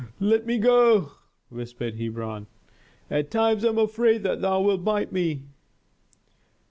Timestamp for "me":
0.47-0.57, 5.11-5.43